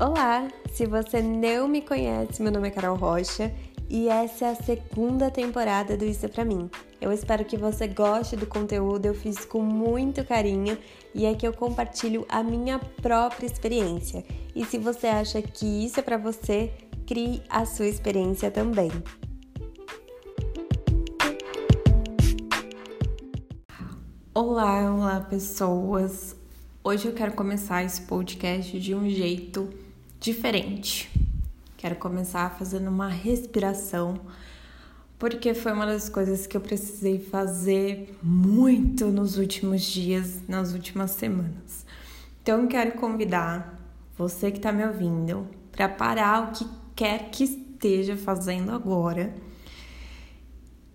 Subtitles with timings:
[0.00, 0.46] Olá!
[0.72, 3.52] Se você não me conhece, meu nome é Carol Rocha
[3.90, 6.70] e essa é a segunda temporada do Isso é Pra Mim.
[7.00, 10.78] Eu espero que você goste do conteúdo, eu fiz com muito carinho
[11.12, 14.24] e é que eu compartilho a minha própria experiência.
[14.54, 16.72] E se você acha que isso é para você,
[17.04, 18.92] crie a sua experiência também.
[24.32, 26.36] Olá, olá pessoas!
[26.84, 29.68] Hoje eu quero começar esse podcast de um jeito
[30.20, 31.10] diferente.
[31.76, 34.20] Quero começar fazendo uma respiração,
[35.18, 41.12] porque foi uma das coisas que eu precisei fazer muito nos últimos dias, nas últimas
[41.12, 41.86] semanas.
[42.42, 43.78] Então quero convidar
[44.16, 46.66] você que está me ouvindo para parar o que
[46.96, 49.32] quer que esteja fazendo agora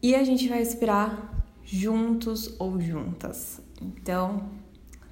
[0.00, 3.60] e a gente vai respirar juntos ou juntas.
[3.82, 4.48] Então,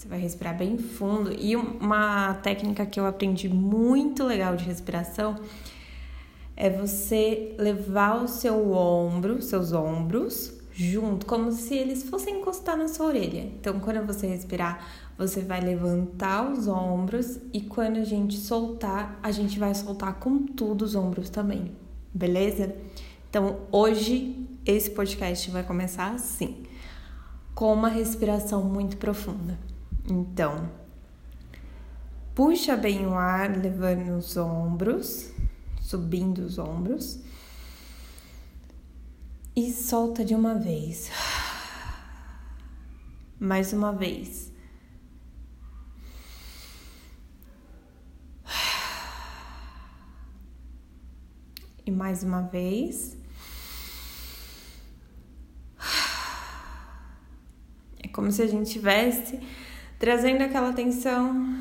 [0.07, 1.33] você vai respirar bem fundo.
[1.37, 5.37] E uma técnica que eu aprendi muito legal de respiração
[6.57, 12.89] é você levar o seu ombro, seus ombros, junto, como se eles fossem encostar na
[12.89, 13.41] sua orelha.
[13.41, 14.87] Então, quando você respirar,
[15.19, 20.47] você vai levantar os ombros e quando a gente soltar, a gente vai soltar com
[20.47, 21.73] tudo os ombros também,
[22.15, 22.75] beleza?
[23.29, 26.63] Então, hoje esse podcast vai começar assim,
[27.55, 29.59] com uma respiração muito profunda.
[30.09, 30.71] Então,
[32.33, 35.33] puxa bem o ar, levando os ombros,
[35.81, 37.19] subindo os ombros.
[39.55, 41.11] E solta de uma vez.
[43.41, 44.53] Mais uma vez.
[51.85, 53.17] E mais uma vez.
[57.99, 59.41] É como se a gente tivesse
[59.99, 61.57] trazendo aquela tensão,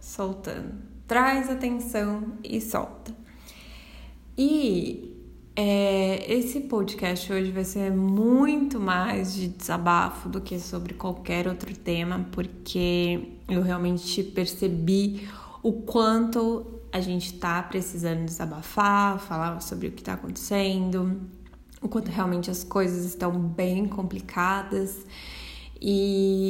[0.00, 0.74] soltando.
[1.06, 3.14] Traz a tensão e solta.
[4.36, 5.18] E
[5.56, 11.74] é, esse podcast hoje vai ser muito mais de desabafo do que sobre qualquer outro
[11.76, 15.28] tema, porque eu realmente percebi
[15.62, 21.20] o quanto a gente tá precisando desabafar, falar sobre o que tá acontecendo,
[21.82, 25.04] o quanto realmente as coisas estão bem complicadas.
[25.80, 26.47] E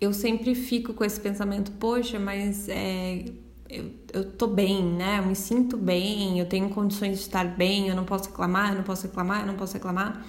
[0.00, 3.24] eu sempre fico com esse pensamento, poxa, mas é,
[3.68, 5.18] eu, eu tô bem, né?
[5.18, 8.76] Eu me sinto bem, eu tenho condições de estar bem, eu não posso reclamar, eu
[8.76, 10.24] não posso reclamar, eu não posso reclamar.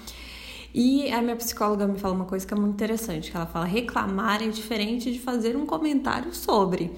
[0.74, 3.64] E a minha psicóloga me fala uma coisa que é muito interessante, que ela fala
[3.64, 6.92] reclamar é diferente de fazer um comentário sobre.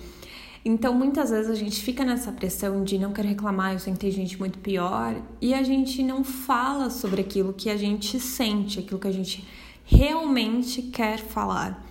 [0.64, 4.38] Então, muitas vezes a gente fica nessa pressão de não quero reclamar, eu sei gente
[4.38, 9.08] muito pior, e a gente não fala sobre aquilo que a gente sente, aquilo que
[9.08, 9.46] a gente
[9.84, 11.89] realmente quer falar.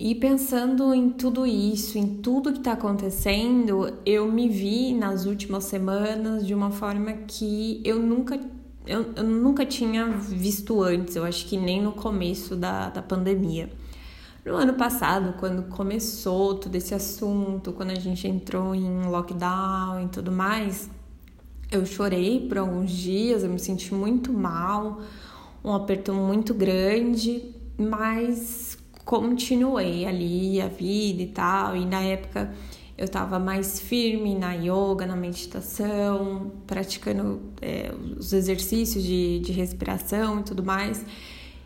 [0.00, 5.64] E pensando em tudo isso, em tudo que está acontecendo, eu me vi nas últimas
[5.64, 8.38] semanas de uma forma que eu nunca,
[8.86, 13.70] eu, eu nunca tinha visto antes, eu acho que nem no começo da, da pandemia.
[14.44, 20.08] No ano passado, quando começou todo esse assunto, quando a gente entrou em lockdown e
[20.10, 20.88] tudo mais,
[21.72, 25.00] eu chorei por alguns dias, eu me senti muito mal,
[25.64, 28.77] um aperto muito grande, mas
[29.08, 32.52] continuei ali a vida e tal, e na época
[32.94, 40.40] eu estava mais firme na yoga, na meditação, praticando é, os exercícios de, de respiração
[40.40, 41.06] e tudo mais.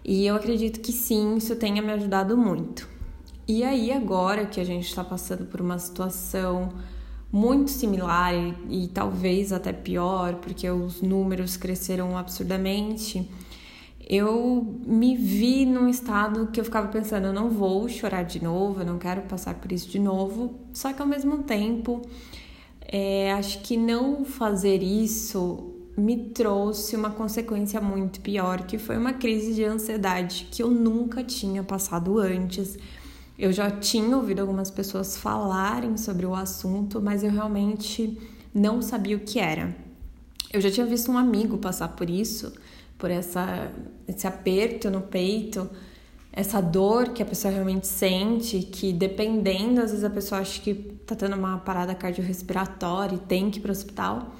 [0.04, 2.88] E eu acredito que sim, isso tenha me ajudado muito.
[3.48, 6.72] E aí, agora que a gente está passando por uma situação
[7.32, 13.28] muito similar e, e talvez até pior, porque os números cresceram absurdamente
[14.14, 18.82] eu me vi num estado que eu ficava pensando, eu não vou chorar de novo,
[18.82, 20.54] eu não quero passar por isso de novo.
[20.70, 22.02] Só que ao mesmo tempo,
[22.82, 29.14] é, acho que não fazer isso me trouxe uma consequência muito pior, que foi uma
[29.14, 32.76] crise de ansiedade que eu nunca tinha passado antes.
[33.38, 38.18] Eu já tinha ouvido algumas pessoas falarem sobre o assunto, mas eu realmente
[38.54, 39.74] não sabia o que era.
[40.53, 42.53] Eu já tinha visto um amigo passar por isso
[43.03, 43.69] por essa,
[44.07, 45.69] esse aperto no peito,
[46.33, 50.72] essa dor que a pessoa realmente sente, que dependendo, às vezes a pessoa acha que
[51.04, 54.37] tá tendo uma parada cardiorrespiratória e tem que ir pro hospital.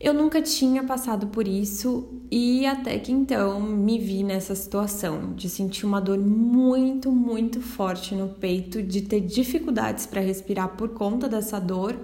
[0.00, 5.48] Eu nunca tinha passado por isso e até que então me vi nessa situação de
[5.48, 11.28] sentir uma dor muito, muito forte no peito, de ter dificuldades para respirar por conta
[11.28, 11.96] dessa dor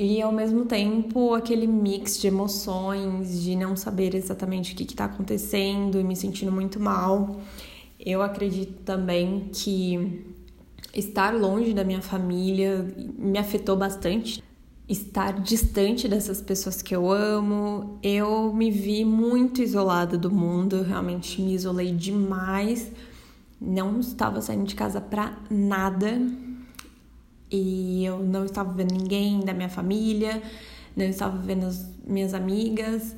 [0.00, 5.06] e ao mesmo tempo aquele mix de emoções, de não saber exatamente o que está
[5.06, 7.40] acontecendo e me sentindo muito mal.
[7.98, 10.24] Eu acredito também que
[10.94, 12.86] estar longe da minha família
[13.18, 14.40] me afetou bastante.
[14.88, 17.98] estar distante dessas pessoas que eu amo.
[18.00, 22.90] Eu me vi muito isolada do mundo, realmente me isolei demais.
[23.60, 26.20] Não estava saindo de casa para nada.
[27.50, 30.42] E eu não estava vendo ninguém da minha família,
[30.96, 33.14] não estava vendo as minhas amigas.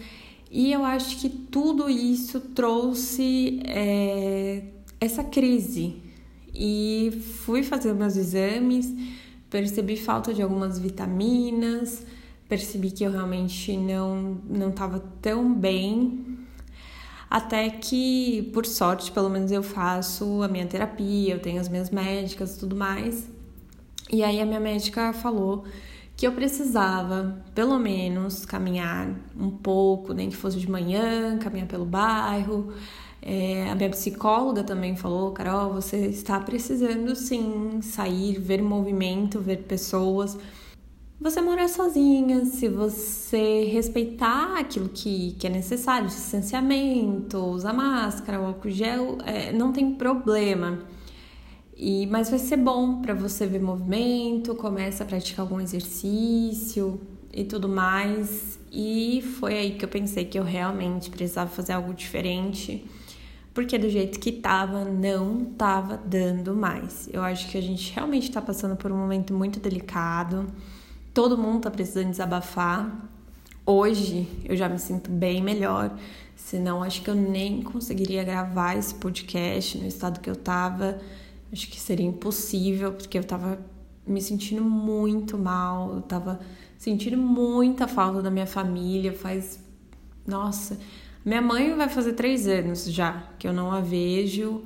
[0.51, 4.63] E eu acho que tudo isso trouxe é,
[5.01, 5.97] essa crise.
[6.55, 8.93] E fui fazer meus exames
[9.51, 12.07] percebi falta de algumas vitaminas,
[12.49, 16.39] percebi que eu realmente não não estava tão bem.
[17.29, 21.89] Até que, por sorte, pelo menos eu faço a minha terapia, eu tenho as minhas
[21.91, 23.29] médicas e tudo mais.
[24.13, 25.65] E aí a minha médica falou
[26.17, 29.09] que eu precisava, pelo menos, caminhar
[29.39, 32.73] um pouco, nem que fosse de manhã, caminhar pelo bairro,
[33.23, 39.59] é, a minha psicóloga também falou, Carol, você está precisando sim sair, ver movimento, ver
[39.65, 40.39] pessoas.
[41.21, 48.71] Você morar sozinha, se você respeitar aquilo que, que é necessário, distanciamento, usar máscara, álcool
[48.71, 50.79] gel, é, não tem problema.
[51.83, 57.01] E, mas vai ser bom para você ver movimento, começa a praticar algum exercício
[57.33, 58.59] e tudo mais.
[58.71, 62.85] E foi aí que eu pensei que eu realmente precisava fazer algo diferente
[63.55, 67.09] porque do jeito que tava, não tava dando mais.
[67.13, 70.47] Eu acho que a gente realmente tá passando por um momento muito delicado,
[71.13, 73.09] todo mundo tá precisando desabafar.
[73.67, 75.97] Hoje eu já me sinto bem melhor,
[76.37, 81.01] senão acho que eu nem conseguiria gravar esse podcast no estado que eu tava.
[81.53, 83.59] Acho que seria impossível, porque eu tava
[84.07, 86.41] me sentindo muito mal, eu tava
[86.79, 89.63] sentindo muita falta da minha família, faz.
[90.27, 90.79] Nossa,
[91.25, 94.65] minha mãe vai fazer três anos já que eu não a vejo,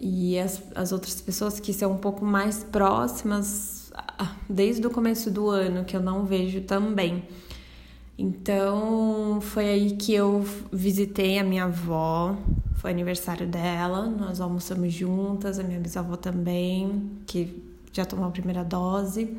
[0.00, 3.92] e as, as outras pessoas que são um pouco mais próximas,
[4.48, 7.24] desde o começo do ano, que eu não vejo também.
[8.20, 12.36] Então foi aí que eu visitei a minha avó,
[12.74, 18.62] foi aniversário dela, nós almoçamos juntas, a minha bisavó também, que já tomou a primeira
[18.62, 19.38] dose.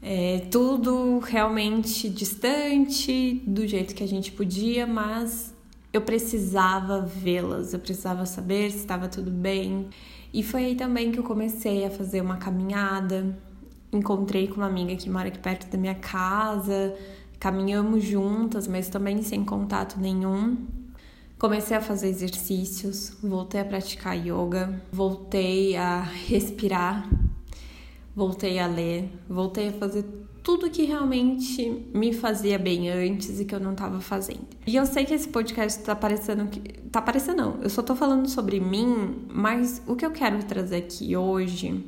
[0.00, 5.52] É, tudo realmente distante do jeito que a gente podia, mas
[5.92, 9.88] eu precisava vê-las, eu precisava saber se estava tudo bem.
[10.32, 13.36] E foi aí também que eu comecei a fazer uma caminhada.
[13.92, 16.94] Encontrei com uma amiga que mora aqui perto da minha casa,
[17.38, 20.56] caminhamos juntas, mas também sem contato nenhum.
[21.38, 27.08] Comecei a fazer exercícios, voltei a praticar yoga, voltei a respirar,
[28.14, 30.04] voltei a ler, voltei a fazer
[30.42, 34.46] tudo que realmente me fazia bem antes e que eu não estava fazendo.
[34.66, 36.60] E eu sei que esse podcast tá parecendo que.
[36.90, 40.76] Tá parecendo não, eu só tô falando sobre mim, mas o que eu quero trazer
[40.76, 41.84] aqui hoje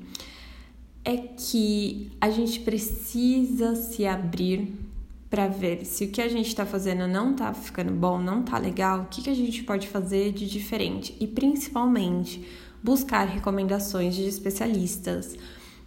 [1.05, 4.90] é que a gente precisa se abrir
[5.31, 8.59] para ver se o que a gente está fazendo não tá ficando bom, não tá
[8.59, 12.45] legal, o que, que a gente pode fazer de diferente e principalmente
[12.83, 15.37] buscar recomendações de especialistas.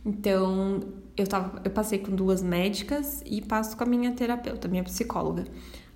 [0.06, 0.80] Então,
[1.18, 5.46] eu, tava, eu passei com duas médicas e passo com a minha terapeuta, minha psicóloga.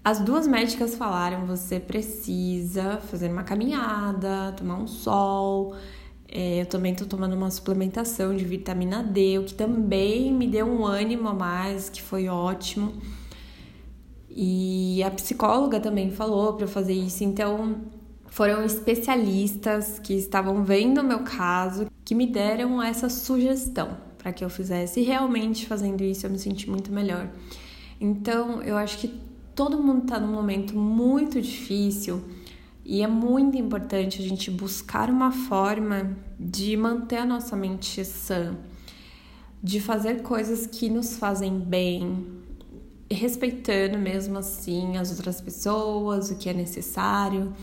[0.03, 5.75] As duas médicas falaram: você precisa fazer uma caminhada, tomar um sol.
[6.29, 10.65] É, eu também tô tomando uma suplementação de vitamina D, o que também me deu
[10.65, 12.93] um ânimo a mais, que foi ótimo.
[14.39, 17.77] E a psicóloga também falou para eu fazer isso, então
[18.27, 24.45] foram especialistas que estavam vendo o meu caso que me deram essa sugestão para que
[24.45, 24.99] eu fizesse.
[24.99, 27.31] E realmente fazendo isso eu me senti muito melhor.
[27.99, 29.11] Então, eu acho que
[29.55, 32.23] todo mundo está num momento muito difícil
[32.85, 38.55] e é muito importante a gente buscar uma forma de manter a nossa mente sã,
[39.63, 42.45] de fazer coisas que nos fazem bem,
[43.09, 47.53] respeitando mesmo assim as outras pessoas, o que é necessário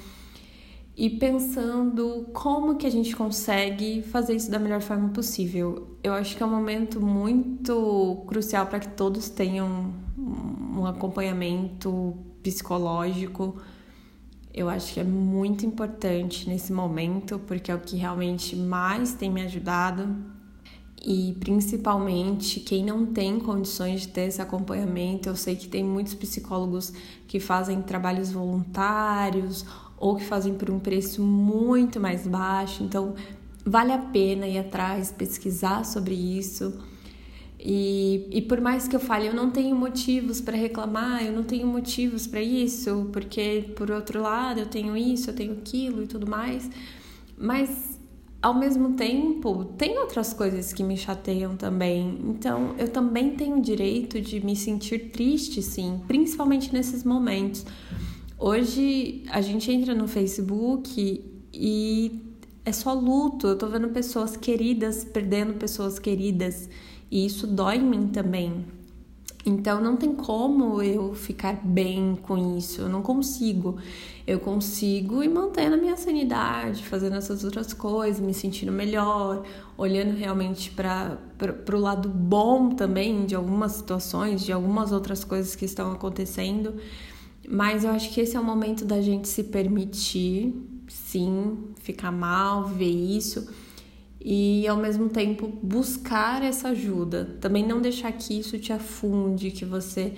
[0.97, 5.97] e pensando como que a gente consegue fazer isso da melhor forma possível.
[6.03, 13.57] Eu acho que é um momento muito crucial para que todos tenham um acompanhamento psicológico.
[14.53, 19.29] Eu acho que é muito importante nesse momento, porque é o que realmente mais tem
[19.29, 20.17] me ajudado.
[21.07, 26.15] E principalmente quem não tem condições de ter esse acompanhamento, eu sei que tem muitos
[26.15, 26.95] psicólogos
[27.29, 29.67] que fazem trabalhos voluntários
[29.99, 32.83] ou que fazem por um preço muito mais baixo.
[32.83, 33.15] Então,
[33.67, 36.73] vale a pena ir atrás, pesquisar sobre isso.
[37.61, 41.45] E, e por mais que eu fale, eu não tenho motivos para reclamar, eu não
[41.45, 46.07] tenho motivos para isso, porque por outro lado eu tenho isso, eu tenho aquilo e
[46.07, 46.71] tudo mais.
[47.37, 47.94] Mas
[48.45, 52.21] ao mesmo tempo, tem outras coisas que me chateiam também.
[52.29, 57.65] Então, eu também tenho o direito de me sentir triste, sim, principalmente nesses momentos.
[58.39, 61.25] Hoje a gente entra no Facebook
[61.55, 62.21] e
[62.67, 63.47] é só luto.
[63.47, 66.69] Eu tô vendo pessoas queridas perdendo pessoas queridas
[67.11, 68.67] e isso dói em mim também.
[69.47, 73.77] Então não tem como eu ficar bem com isso, eu não consigo.
[74.27, 79.45] Eu consigo ir mantendo a minha sanidade, fazendo essas outras coisas, me sentindo melhor,
[79.77, 81.19] olhando realmente para
[81.71, 86.77] o lado bom também de algumas situações, de algumas outras coisas que estão acontecendo.
[87.47, 90.55] Mas eu acho que esse é o momento da gente se permitir,
[90.89, 93.47] sim, ficar mal, ver isso
[94.25, 97.37] e ao mesmo tempo buscar essa ajuda.
[97.43, 100.14] Também não deixar que isso te afunde, que você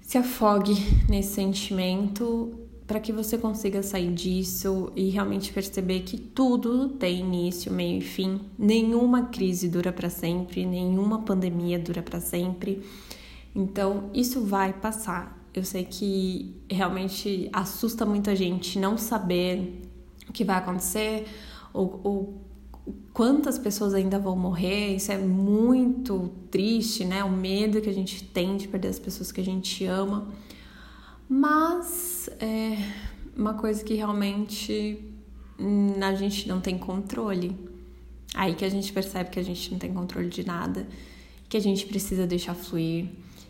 [0.00, 0.74] se afogue
[1.06, 7.70] nesse sentimento para que você consiga sair disso e realmente perceber que tudo tem início,
[7.70, 8.40] meio e fim.
[8.58, 12.82] Nenhuma crise dura para sempre, nenhuma pandemia dura para sempre.
[13.54, 15.38] Então, isso vai passar.
[15.54, 19.82] Eu sei que realmente assusta muita gente não saber
[20.28, 21.26] o que vai acontecer
[21.72, 22.49] ou, ou
[23.12, 27.22] quantas pessoas ainda vão morrer, isso é muito triste, né?
[27.24, 30.28] O medo que a gente tem de perder as pessoas que a gente ama.
[31.28, 32.76] Mas é
[33.36, 35.04] uma coisa que realmente
[35.58, 37.56] hum, a gente não tem controle.
[38.34, 40.86] Aí que a gente percebe que a gente não tem controle de nada,
[41.48, 43.08] que a gente precisa deixar fluir.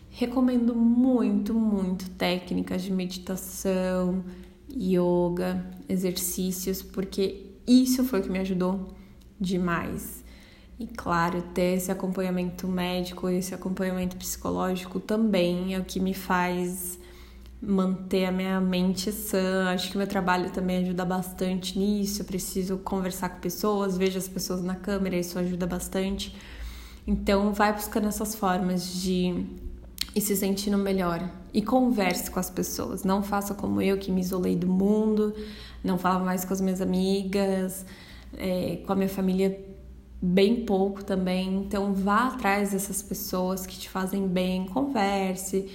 [0.09, 4.23] Recomendo muito, muito técnicas de meditação,
[4.69, 9.00] yoga, exercícios, porque isso foi o que me ajudou
[9.41, 10.23] demais.
[10.79, 16.99] E claro, ter esse acompanhamento médico, esse acompanhamento psicológico também é o que me faz
[17.61, 19.69] manter a minha mente sã.
[19.69, 22.21] Acho que meu trabalho também ajuda bastante nisso.
[22.21, 26.35] Eu preciso conversar com pessoas, vejo as pessoas na câmera, isso ajuda bastante.
[27.05, 29.45] Então, vai buscando essas formas de
[30.15, 33.03] ir se sentindo melhor e converse com as pessoas.
[33.03, 35.35] Não faça como eu que me isolei do mundo,
[35.83, 37.85] não falo mais com as minhas amigas
[38.37, 39.59] é, com a minha família
[40.21, 41.55] bem pouco também.
[41.55, 45.69] Então vá atrás dessas pessoas que te fazem bem, converse,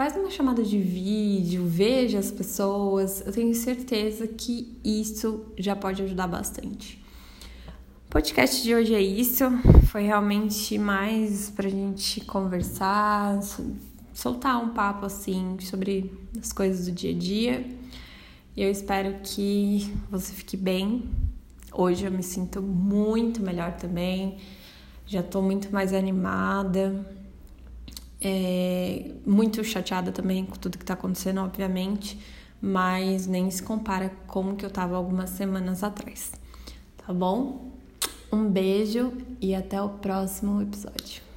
[0.00, 3.22] faz uma chamada de vídeo, veja as pessoas.
[3.26, 6.98] Eu tenho certeza que isso já pode ajudar bastante.
[8.06, 9.44] O podcast de hoje é isso.
[9.88, 13.38] Foi realmente mais pra gente conversar,
[14.14, 17.66] soltar um papo assim sobre as coisas do dia a dia.
[18.56, 21.04] Eu espero que você fique bem,
[21.72, 24.38] Hoje eu me sinto muito melhor também,
[25.06, 27.06] já tô muito mais animada,
[28.20, 32.18] é, muito chateada também com tudo que tá acontecendo, obviamente,
[32.60, 36.32] mas nem se compara com o que eu tava algumas semanas atrás,
[36.96, 37.72] tá bom?
[38.32, 41.29] Um beijo e até o próximo episódio.